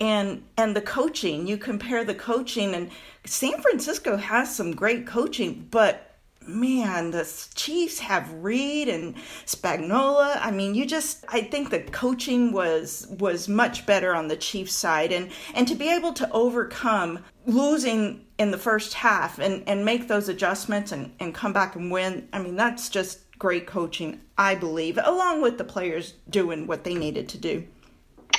And 0.00 0.42
and 0.56 0.74
the 0.74 0.80
coaching, 0.80 1.46
you 1.46 1.56
compare 1.56 2.04
the 2.04 2.14
coaching 2.14 2.74
and 2.74 2.90
San 3.24 3.60
Francisco 3.60 4.16
has 4.16 4.54
some 4.54 4.72
great 4.74 5.06
coaching, 5.06 5.68
but 5.70 6.13
man, 6.46 7.10
the 7.10 7.24
Chiefs 7.54 7.98
have 7.98 8.32
Reid 8.34 8.88
and 8.88 9.14
Spagnuolo. 9.46 10.38
I 10.40 10.50
mean, 10.50 10.74
you 10.74 10.86
just 10.86 11.24
I 11.28 11.42
think 11.42 11.70
the 11.70 11.80
coaching 11.80 12.52
was 12.52 13.06
was 13.18 13.48
much 13.48 13.86
better 13.86 14.14
on 14.14 14.28
the 14.28 14.36
Chiefs 14.36 14.74
side 14.74 15.12
and 15.12 15.30
and 15.54 15.66
to 15.68 15.74
be 15.74 15.88
able 15.88 16.12
to 16.14 16.30
overcome 16.30 17.20
losing 17.46 18.24
in 18.38 18.50
the 18.50 18.58
first 18.58 18.94
half 18.94 19.38
and 19.38 19.62
and 19.66 19.84
make 19.84 20.08
those 20.08 20.28
adjustments 20.28 20.92
and 20.92 21.12
and 21.20 21.34
come 21.34 21.52
back 21.52 21.76
and 21.76 21.90
win. 21.90 22.28
I 22.32 22.40
mean, 22.40 22.56
that's 22.56 22.88
just 22.88 23.20
great 23.38 23.66
coaching, 23.66 24.20
I 24.38 24.54
believe, 24.54 24.98
along 25.02 25.42
with 25.42 25.58
the 25.58 25.64
players 25.64 26.14
doing 26.30 26.66
what 26.66 26.84
they 26.84 26.94
needed 26.94 27.28
to 27.30 27.38
do. 27.38 27.66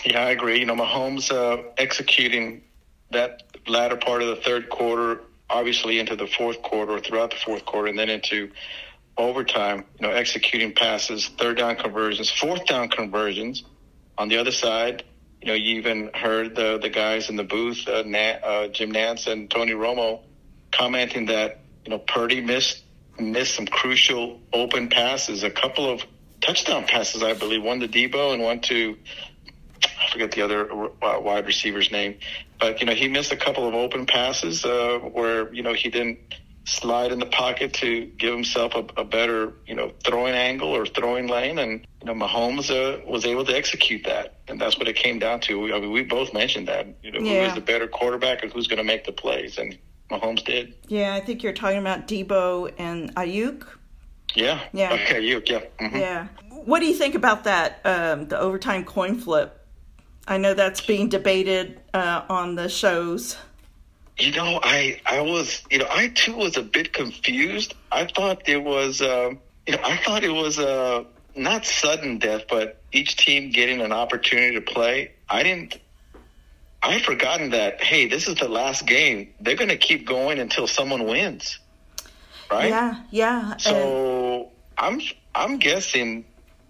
Yeah, 0.05 0.25
I 0.25 0.29
agree. 0.29 0.59
You 0.59 0.65
know, 0.65 0.75
Mahomes 0.75 1.31
uh, 1.31 1.63
executing 1.77 2.61
that 3.11 3.43
latter 3.67 3.95
part 3.95 4.21
of 4.21 4.27
the 4.27 4.35
third 4.35 4.69
quarter, 4.69 5.21
obviously 5.49 5.99
into 5.99 6.15
the 6.15 6.27
fourth 6.27 6.61
quarter, 6.61 6.99
throughout 6.99 7.31
the 7.31 7.37
fourth 7.37 7.65
quarter, 7.65 7.87
and 7.87 7.97
then 7.97 8.09
into 8.09 8.51
overtime. 9.17 9.85
You 9.99 10.07
know, 10.07 10.13
executing 10.13 10.73
passes, 10.73 11.27
third 11.27 11.57
down 11.57 11.75
conversions, 11.75 12.29
fourth 12.29 12.65
down 12.65 12.89
conversions. 12.89 13.63
On 14.17 14.29
the 14.29 14.37
other 14.37 14.51
side, 14.51 15.03
you 15.41 15.47
know, 15.47 15.53
you 15.53 15.75
even 15.75 16.09
heard 16.13 16.55
the 16.55 16.79
the 16.79 16.89
guys 16.89 17.29
in 17.29 17.35
the 17.35 17.43
booth, 17.43 17.87
uh, 17.87 18.01
uh, 18.01 18.67
Jim 18.69 18.91
Nantz 18.91 19.27
and 19.27 19.49
Tony 19.49 19.73
Romo, 19.73 20.21
commenting 20.71 21.27
that 21.27 21.59
you 21.83 21.91
know 21.91 21.99
Purdy 21.99 22.41
missed 22.41 22.83
missed 23.19 23.55
some 23.55 23.65
crucial 23.65 24.41
open 24.53 24.89
passes, 24.89 25.43
a 25.43 25.51
couple 25.51 25.89
of 25.89 26.01
touchdown 26.41 26.85
passes, 26.85 27.23
I 27.23 27.33
believe, 27.33 27.63
one 27.63 27.79
to 27.79 27.87
Deebo 27.87 28.33
and 28.33 28.43
one 28.43 28.59
to 28.61 28.97
forget 30.15 30.31
the 30.31 30.41
other 30.41 30.89
wide 31.01 31.45
receiver's 31.45 31.91
name, 31.91 32.17
but 32.57 32.79
you 32.79 32.85
know 32.85 32.93
he 32.93 33.09
missed 33.09 33.33
a 33.33 33.37
couple 33.37 33.67
of 33.67 33.73
open 33.73 34.05
passes 34.05 34.63
uh, 34.63 34.99
where 35.11 35.53
you 35.53 35.61
know 35.61 35.73
he 35.73 35.89
didn't 35.89 36.19
slide 36.63 37.11
in 37.11 37.19
the 37.19 37.25
pocket 37.25 37.73
to 37.73 38.05
give 38.17 38.33
himself 38.33 38.73
a, 38.75 38.85
a 38.97 39.03
better 39.03 39.53
you 39.67 39.75
know 39.75 39.91
throwing 40.05 40.33
angle 40.33 40.69
or 40.69 40.85
throwing 40.85 41.27
lane, 41.27 41.59
and 41.59 41.85
you 42.01 42.05
know 42.05 42.13
Mahomes 42.13 42.71
uh, 42.71 43.05
was 43.05 43.25
able 43.25 43.43
to 43.43 43.55
execute 43.55 44.05
that, 44.05 44.35
and 44.47 44.59
that's 44.59 44.77
what 44.77 44.87
it 44.87 44.95
came 44.95 45.19
down 45.19 45.41
to. 45.41 45.73
I 45.73 45.81
mean, 45.81 45.91
we 45.91 46.03
both 46.03 46.33
mentioned 46.33 46.69
that 46.69 46.87
you 47.03 47.11
know 47.11 47.19
yeah. 47.19 47.41
who 47.41 47.47
is 47.47 47.55
the 47.55 47.61
better 47.61 47.87
quarterback 47.87 48.41
and 48.41 48.53
who's 48.53 48.67
going 48.67 48.77
to 48.77 48.85
make 48.85 49.03
the 49.03 49.11
plays, 49.11 49.57
and 49.57 49.77
Mahomes 50.09 50.45
did. 50.45 50.75
Yeah, 50.87 51.13
I 51.13 51.19
think 51.19 51.43
you're 51.43 51.53
talking 51.53 51.79
about 51.79 52.07
Deebo 52.07 52.73
and 52.77 53.13
Aiyuk. 53.15 53.65
Yeah. 54.33 54.61
Yeah. 54.71 54.93
Okay, 54.93 55.21
Aiyuk. 55.21 55.49
Yeah. 55.49 55.61
Mm-hmm. 55.79 55.97
Yeah. 55.97 56.27
What 56.51 56.79
do 56.79 56.85
you 56.85 56.95
think 56.95 57.15
about 57.15 57.43
that? 57.43 57.81
Um, 57.85 58.27
the 58.27 58.39
overtime 58.39 58.85
coin 58.85 59.19
flip 59.19 59.64
I 60.27 60.37
know 60.37 60.53
that's 60.53 60.81
being 60.81 61.09
debated 61.09 61.79
uh, 61.93 62.23
on 62.29 62.55
the 62.55 62.67
shows. 62.67 63.37
You 64.17 64.31
know, 64.31 64.59
I 64.63 64.99
I 65.05 65.21
was 65.21 65.63
you 65.69 65.79
know 65.79 65.87
I 65.89 66.07
too 66.07 66.35
was 66.35 66.57
a 66.57 66.63
bit 66.63 66.93
confused. 66.93 67.75
I 67.91 68.05
thought 68.05 68.47
it 68.47 68.63
was 68.63 69.01
uh, 69.01 69.31
you 69.67 69.73
know 69.73 69.81
I 69.83 69.97
thought 69.97 70.23
it 70.23 70.31
was 70.31 70.57
uh, 70.57 71.03
not 71.35 71.65
sudden 71.65 72.17
death, 72.17 72.43
but 72.49 72.81
each 72.91 73.17
team 73.17 73.51
getting 73.51 73.81
an 73.81 73.91
opportunity 73.91 74.55
to 74.55 74.61
play. 74.61 75.11
I 75.29 75.43
didn't. 75.43 75.79
I 76.81 76.93
had 76.93 77.01
forgotten 77.01 77.49
that. 77.49 77.81
Hey, 77.81 78.07
this 78.07 78.27
is 78.27 78.35
the 78.35 78.47
last 78.47 78.85
game. 78.85 79.33
They're 79.41 79.55
going 79.55 79.69
to 79.69 79.77
keep 79.77 80.07
going 80.07 80.39
until 80.39 80.67
someone 80.67 81.05
wins, 81.05 81.59
right? 82.49 82.69
Yeah, 82.69 83.01
yeah. 83.11 83.57
So 83.57 84.51
I'm 84.77 85.01
I'm 85.33 85.57
guessing 85.57 86.25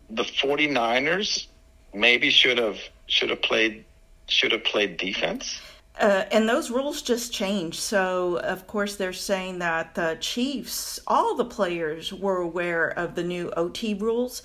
the 0.10 0.24
49ers 0.24 1.48
maybe 1.94 2.30
should 2.30 2.58
have 2.58 2.80
should 3.08 3.30
have 3.30 3.42
played 3.42 3.86
should 4.28 4.52
have 4.52 4.64
played 4.64 4.98
defense. 4.98 5.62
Uh, 6.00 6.26
and 6.32 6.50
those 6.50 6.70
rules 6.72 7.02
just 7.02 7.32
changed. 7.32 7.80
So, 7.80 8.38
of 8.40 8.68
course, 8.68 8.98
they're 8.98 9.14
saying 9.14 9.60
that 9.60 9.96
the 9.96 10.18
Chiefs, 10.20 11.00
all 11.08 11.36
the 11.36 11.46
players 11.46 12.12
were 12.12 12.38
aware 12.38 12.90
of 12.90 13.16
the 13.16 13.24
new 13.24 13.50
OT 13.56 13.94
rules, 13.94 14.44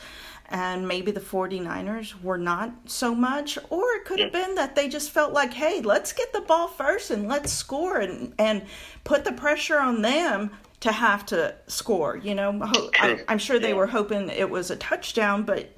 and 0.48 0.86
maybe 0.86 1.10
the 1.10 1.20
49ers 1.20 2.22
were 2.22 2.38
not 2.38 2.72
so 2.86 3.14
much. 3.14 3.58
Or 3.68 3.84
it 3.94 4.04
could 4.04 4.20
have 4.20 4.32
been 4.32 4.54
that 4.56 4.76
they 4.76 4.88
just 4.88 5.10
felt 5.10 5.32
like, 5.32 5.52
hey, 5.52 5.80
let's 5.80 6.12
get 6.12 6.32
the 6.32 6.40
ball 6.40 6.68
first 6.68 7.10
and 7.10 7.26
let's 7.26 7.52
score 7.52 7.98
and, 7.98 8.32
and 8.38 8.62
put 9.02 9.24
the 9.24 9.32
pressure 9.32 9.78
on 9.78 10.02
them 10.02 10.50
to 10.80 10.92
have 10.92 11.26
to 11.26 11.54
score. 11.66 12.16
You 12.16 12.34
know, 12.34 12.58
I, 12.98 13.22
am 13.28 13.38
sure 13.38 13.58
they 13.58 13.74
were 13.74 13.86
hoping 13.86 14.28
it 14.28 14.48
was 14.48 14.70
a 14.70 14.76
touchdown, 14.76 15.42
but 15.44 15.76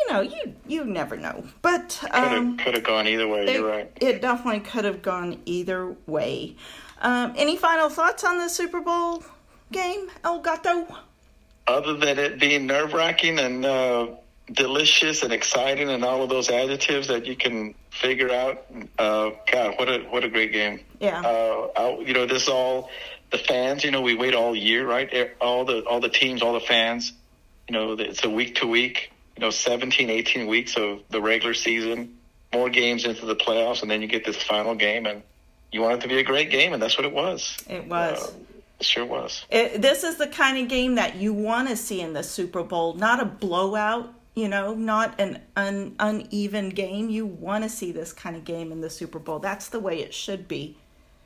you 0.00 0.12
know, 0.12 0.20
you 0.20 0.54
you 0.66 0.84
never 0.84 1.16
know. 1.16 1.44
But 1.62 2.02
um, 2.10 2.56
could 2.56 2.74
have 2.74 2.84
gone 2.84 3.06
either 3.06 3.28
way. 3.28 3.46
They, 3.46 3.54
you're 3.54 3.68
right. 3.68 3.92
It 4.00 4.20
definitely 4.20 4.60
could 4.60 4.84
have 4.84 5.02
gone 5.02 5.40
either 5.44 5.94
way. 6.06 6.56
Um, 7.00 7.34
any 7.36 7.56
final 7.56 7.88
thoughts 7.88 8.24
on 8.24 8.38
the 8.38 8.48
Super 8.48 8.80
Bowl 8.80 9.24
game, 9.72 10.10
El 10.24 10.40
Gato? 10.40 10.86
Other 11.66 11.94
than 11.94 12.18
it 12.18 12.38
being 12.38 12.66
nerve 12.66 12.92
wracking 12.92 13.38
and 13.38 13.64
uh, 13.64 14.08
delicious 14.52 15.22
and 15.22 15.32
exciting 15.32 15.88
and 15.88 16.04
all 16.04 16.22
of 16.22 16.28
those 16.28 16.50
adjectives 16.50 17.08
that 17.08 17.26
you 17.26 17.36
can 17.36 17.74
figure 17.90 18.30
out. 18.30 18.66
Uh, 18.98 19.30
God, 19.50 19.78
what 19.78 19.88
a 19.88 19.98
what 20.10 20.24
a 20.24 20.28
great 20.28 20.52
game! 20.52 20.80
Yeah. 21.00 21.20
Uh, 21.20 21.68
I, 21.76 21.98
you 22.00 22.14
know, 22.14 22.26
this 22.26 22.48
all 22.48 22.90
the 23.30 23.38
fans. 23.38 23.84
You 23.84 23.90
know, 23.90 24.02
we 24.02 24.14
wait 24.14 24.34
all 24.34 24.54
year, 24.54 24.86
right? 24.86 25.30
All 25.40 25.64
the 25.64 25.80
all 25.84 26.00
the 26.00 26.08
teams, 26.08 26.42
all 26.42 26.54
the 26.54 26.60
fans. 26.60 27.12
You 27.68 27.74
know, 27.74 27.92
it's 27.92 28.24
a 28.24 28.30
week 28.30 28.56
to 28.56 28.66
week 28.66 29.12
you 29.40 29.46
know 29.46 29.50
17, 29.50 30.10
18 30.10 30.46
weeks 30.46 30.76
of 30.76 31.00
the 31.08 31.22
regular 31.22 31.54
season, 31.54 32.18
more 32.52 32.68
games 32.68 33.06
into 33.06 33.24
the 33.24 33.34
playoffs, 33.34 33.80
and 33.80 33.90
then 33.90 34.02
you 34.02 34.06
get 34.06 34.22
this 34.22 34.36
final 34.36 34.74
game, 34.74 35.06
and 35.06 35.22
you 35.72 35.80
want 35.80 35.94
it 35.94 36.00
to 36.02 36.08
be 36.08 36.18
a 36.18 36.22
great 36.22 36.50
game, 36.50 36.74
and 36.74 36.82
that's 36.82 36.98
what 36.98 37.06
it 37.06 37.12
was. 37.14 37.56
It 37.66 37.86
was. 37.86 38.22
Uh, 38.22 38.32
it 38.80 38.84
sure 38.84 39.06
was. 39.06 39.46
It, 39.48 39.80
this 39.80 40.04
is 40.04 40.16
the 40.16 40.26
kind 40.26 40.58
of 40.58 40.68
game 40.68 40.96
that 40.96 41.16
you 41.16 41.32
want 41.32 41.70
to 41.70 41.76
see 41.76 42.02
in 42.02 42.12
the 42.12 42.22
Super 42.22 42.62
Bowl, 42.62 42.92
not 42.92 43.18
a 43.18 43.24
blowout. 43.24 44.12
You 44.34 44.48
know, 44.48 44.74
not 44.74 45.18
an 45.18 45.40
un, 45.56 45.96
uneven 45.98 46.68
game. 46.68 47.08
You 47.08 47.24
want 47.24 47.64
to 47.64 47.70
see 47.70 47.92
this 47.92 48.12
kind 48.12 48.36
of 48.36 48.44
game 48.44 48.72
in 48.72 48.82
the 48.82 48.90
Super 48.90 49.18
Bowl. 49.18 49.38
That's 49.38 49.68
the 49.68 49.80
way 49.80 50.00
it 50.00 50.12
should 50.12 50.46
be. 50.46 50.76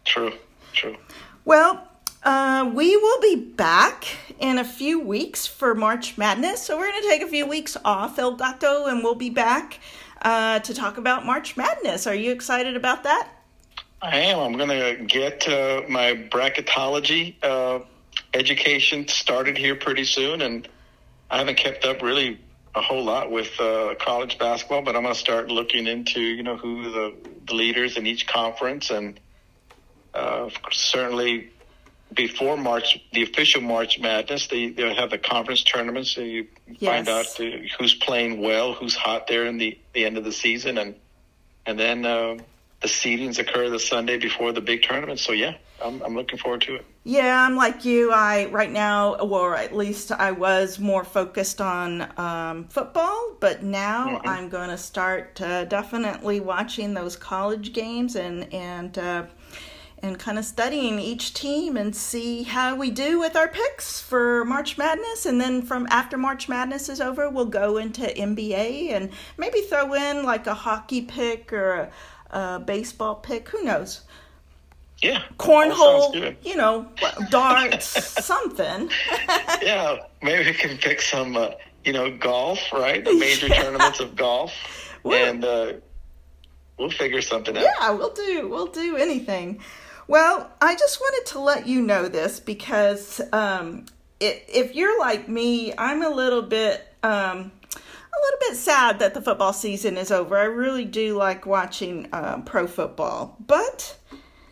True. 0.05 0.35
True. 0.73 0.97
Well, 1.45 1.87
uh, 2.25 2.71
we 2.75 2.97
will 2.97 3.21
be 3.21 3.37
back 3.37 4.07
in 4.39 4.59
a 4.59 4.65
few 4.65 4.99
weeks 4.99 5.47
for 5.47 5.75
March 5.75 6.17
Madness. 6.17 6.63
So 6.63 6.79
we're 6.79 6.91
going 6.91 7.03
to 7.03 7.09
take 7.09 7.23
a 7.23 7.29
few 7.29 7.47
weeks 7.47 7.77
off, 7.85 8.19
El 8.19 8.37
Gato, 8.37 8.87
and 8.87 9.05
we'll 9.05 9.15
be 9.15 9.31
back 9.31 9.79
uh, 10.23 10.59
to 10.61 10.75
talk 10.75 10.97
about 10.97 11.27
March 11.27 11.57
Madness. 11.57 12.07
Are 12.07 12.15
you 12.15 12.33
excited 12.33 12.77
about 12.77 13.05
that? 13.05 13.29
I 14.01 14.17
am. 14.17 14.39
I'm 14.39 14.57
going 14.57 14.71
to 14.71 15.05
get 15.05 15.47
uh, 15.47 15.83
my 15.89 16.15
bracketology 16.15 17.37
uh, 17.43 17.81
education 18.33 19.07
started 19.07 19.59
here 19.59 19.77
pretty 19.77 20.05
soon, 20.05 20.41
and 20.41 20.67
I 21.31 21.39
haven't 21.39 21.59
kept 21.59 21.85
up 21.85 22.01
really 22.01 22.41
a 22.75 22.81
whole 22.81 23.05
lot 23.05 23.31
with 23.31 23.59
uh, 23.61 23.95
college 24.01 24.39
basketball, 24.39 24.83
but 24.83 24.97
I'm 24.97 25.03
going 25.03 25.15
to 25.15 25.21
start 25.21 25.49
looking 25.49 25.87
into 25.87 26.21
you 26.21 26.43
know 26.43 26.57
who 26.57 26.91
the, 26.91 27.15
the 27.47 27.55
leaders 27.55 27.97
in 27.97 28.07
each 28.07 28.27
conference, 28.27 28.91
and 28.91 29.21
certainly 30.71 31.51
before 32.13 32.57
March, 32.57 33.01
the 33.13 33.23
official 33.23 33.61
March 33.61 33.99
Madness, 33.99 34.47
they 34.49 34.69
they 34.69 34.95
have 34.95 35.11
the 35.11 35.19
conference 35.19 35.63
tournaments. 35.63 36.11
So 36.11 36.21
you 36.21 36.47
yes. 36.79 36.91
find 36.93 37.09
out 37.09 37.27
the, 37.37 37.69
who's 37.79 37.95
playing 37.95 38.41
well, 38.41 38.73
who's 38.73 38.95
hot 38.95 39.27
there 39.27 39.47
in 39.47 39.59
the, 39.59 39.79
the 39.95 40.05
end 40.05 40.19
of 40.19 40.25
the 40.25 40.33
season, 40.33 40.79
and 40.79 40.95
and 41.67 41.79
then 41.79 42.05
uh, 42.05 42.37
the 42.83 42.89
seedings 42.89 43.39
occur 43.39 43.71
the 43.71 43.79
Sunday 43.79 44.19
before 44.19 44.53
the 44.53 44.61
big 44.61 44.83
tournament. 44.83 45.19
So 45.19 45.33
yeah, 45.33 45.57
I'm 45.83 46.03
I'm 46.03 46.15
looking 46.15 46.39
forward 46.39 46.61
to 46.63 46.77
it. 46.77 46.85
Yeah, 47.05 47.43
I'm 47.43 47.57
like 47.57 47.85
you. 47.85 48.13
I 48.13 48.47
right 48.47 48.71
now, 48.71 49.15
or 49.15 49.57
at 49.57 49.75
least 49.75 50.13
I 50.13 50.31
was 50.31 50.79
more 50.79 51.05
focused 51.05 51.61
on 51.61 52.09
um, 52.19 52.69
football, 52.69 53.37
but 53.41 53.63
now 53.63 54.09
mm-hmm. 54.09 54.29
I'm 54.29 54.49
going 54.49 54.71
to 54.71 54.79
start 54.79 55.41
uh, 55.41 55.65
definitely 55.65 56.41
watching 56.41 56.95
those 56.95 57.17
college 57.17 57.73
games 57.73 58.15
and 58.15 58.53
and. 58.53 58.99
Uh, 58.99 59.25
and 60.03 60.19
kind 60.19 60.39
of 60.39 60.45
studying 60.45 60.99
each 60.99 61.35
team 61.35 61.77
and 61.77 61.95
see 61.95 62.43
how 62.43 62.75
we 62.75 62.91
do 62.91 63.19
with 63.19 63.37
our 63.37 63.49
picks 63.49 64.01
for 64.01 64.45
March 64.45 64.77
Madness. 64.77 65.25
And 65.27 65.41
then 65.41 65.63
from 65.63 65.87
after 65.91 66.19
March 66.19 66.49
Madness 66.49 66.89
is 66.89 67.01
over, 67.01 67.31
we'll 67.31 67.47
go 67.47 67.79
into 67.79 68.03
NBA 68.03 68.91
and 68.91 69.11
maybe 69.39 69.61
throw 69.63 69.95
in 69.95 70.25
like 70.25 70.47
a 70.47 70.55
hockey 70.55 71.03
pick 71.03 71.53
or 71.53 71.91
a, 72.31 72.39
a 72.39 72.59
baseball 72.61 73.15
pick. 73.15 73.49
Who 73.49 73.63
knows? 73.63 74.03
Yeah. 75.03 75.23
Cornhole, 75.39 76.37
you 76.43 76.57
know, 76.57 76.89
darts, 77.31 77.87
something. 78.25 78.91
yeah, 79.63 79.99
maybe 80.23 80.51
we 80.51 80.55
can 80.55 80.79
pick 80.79 81.01
some, 81.01 81.37
uh, 81.37 81.51
you 81.85 81.93
know, 81.93 82.17
golf, 82.17 82.59
right? 82.73 83.05
The 83.05 83.15
major 83.15 83.49
yeah. 83.49 83.63
tournaments 83.63 84.01
of 84.01 84.17
golf. 84.17 84.53
and 85.05 85.45
uh, 85.45 85.73
we'll 86.79 86.91
figure 86.91 87.21
something 87.21 87.57
out. 87.57 87.63
Yeah, 87.63 87.91
we'll 87.91 88.15
do. 88.15 88.49
We'll 88.49 88.67
do 88.67 88.97
anything. 88.97 89.61
Well, 90.07 90.51
I 90.61 90.75
just 90.75 91.01
wanted 91.01 91.27
to 91.33 91.41
let 91.41 91.67
you 91.67 91.81
know 91.81 92.09
this 92.09 92.39
because 92.39 93.21
um, 93.33 93.87
it, 94.21 94.45
if 94.49 94.75
you're 94.75 94.99
like 94.99 95.29
me, 95.29 95.73
I'm 95.79 96.03
a 96.03 96.11
little 96.11 96.43
bit 96.43 96.87
um, 97.03 97.53
a 98.15 98.21
little 98.23 98.41
bit 98.49 98.57
sad 98.57 98.99
that 98.99 99.15
the 99.15 99.23
football 99.23 99.53
season 99.53 99.97
is 99.97 100.11
over. 100.11 100.37
I 100.37 100.45
really 100.45 100.85
do 100.85 101.17
like 101.17 101.47
watching 101.47 102.09
uh, 102.13 102.43
pro 102.45 102.67
football, 102.67 103.37
but 103.47 103.99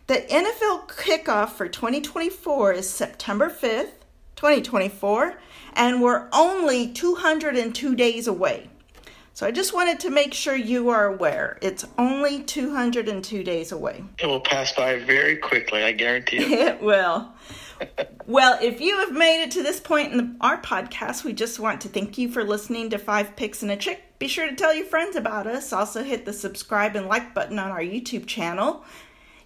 the 0.07 0.27
NFL 0.29 0.89
kickoff 0.89 1.51
for 1.51 1.69
2024 1.69 2.73
is 2.73 2.91
September 2.91 3.49
5th, 3.49 3.93
2024, 4.37 5.39
and 5.75 6.03
we're 6.03 6.29
only 6.33 6.93
202 6.93 7.95
days 7.95 8.27
away. 8.27 8.69
So 9.35 9.47
I 9.47 9.51
just 9.51 9.73
wanted 9.73 9.99
to 10.01 10.11
make 10.11 10.35
sure 10.35 10.55
you 10.55 10.91
are 10.91 11.07
aware. 11.07 11.59
It's 11.63 11.87
only 11.97 12.43
202 12.43 13.43
days 13.43 13.73
away. 13.73 14.05
It 14.19 14.27
will 14.27 14.41
pass 14.41 14.73
by 14.75 14.99
very 14.99 15.37
quickly, 15.37 15.83
I 15.83 15.93
guarantee 15.93 16.37
it. 16.37 16.51
it 16.53 16.83
will. 16.83 17.33
well, 18.27 18.59
if 18.61 18.81
you 18.81 18.99
have 18.99 19.13
made 19.13 19.43
it 19.43 19.51
to 19.53 19.63
this 19.63 19.81
point 19.81 20.13
in 20.13 20.19
the, 20.19 20.37
our 20.43 20.61
podcast, 20.61 21.25
we 21.25 21.33
just 21.33 21.59
want 21.59 21.81
to 21.81 21.89
thank 21.89 22.19
you 22.19 22.29
for 22.29 22.45
listening 22.45 22.91
to 22.91 22.99
Five 22.99 23.35
Picks 23.35 23.63
and 23.63 23.73
a 23.73 23.77
Chick. 23.77 24.03
Be 24.19 24.29
sure 24.29 24.49
to 24.49 24.55
tell 24.55 24.75
your 24.75 24.87
friends 24.87 25.17
about 25.17 25.47
us. 25.47 25.73
Also, 25.73 26.03
hit 26.03 26.27
the 26.27 26.33
subscribe 26.33 26.95
and 26.95 27.09
like 27.09 27.35
button 27.35 27.59
on 27.59 27.71
our 27.71 27.81
YouTube 27.81 28.27
channel. 28.27 28.85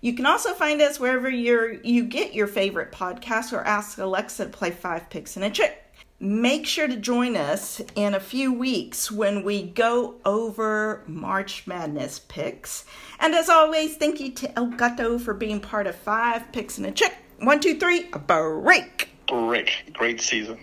You 0.00 0.14
can 0.14 0.26
also 0.26 0.52
find 0.52 0.83
us 0.83 1.00
wherever 1.00 1.31
you 1.31 1.81
you 1.83 2.05
get 2.05 2.35
your 2.35 2.47
favorite 2.47 2.93
podcast 2.93 3.52
or 3.52 3.62
ask 3.62 3.99
Alexa 3.99 4.45
to 4.45 4.50
play 4.50 4.71
Five 4.71 5.09
Picks 5.11 5.37
and 5.37 5.45
a 5.45 5.50
Chick. 5.50 5.86
Make 6.18 6.66
sure 6.66 6.88
to 6.88 6.96
join 6.96 7.37
us 7.37 7.80
in 7.94 8.14
a 8.14 8.20
few 8.20 8.52
weeks 8.52 9.11
when 9.11 9.42
we 9.42 9.62
go 9.62 10.16
over 10.25 11.04
March 11.06 11.66
Madness 11.66 12.18
picks. 12.18 12.85
And 13.20 13.35
as 13.35 13.49
always, 13.49 13.96
thank 13.96 14.20
you 14.20 14.32
to 14.32 14.58
El 14.58 14.68
Gato 14.68 15.18
for 15.18 15.35
being 15.35 15.61
part 15.61 15.87
of 15.87 15.94
five 15.96 16.50
picks 16.52 16.78
and 16.78 16.87
a 16.87 16.92
chick. 16.92 17.14
One, 17.38 17.61
two, 17.61 17.78
three, 17.78 18.08
a 18.12 18.18
break. 18.18 19.11
Break. 19.28 19.92
Great 19.92 20.20
season. 20.20 20.58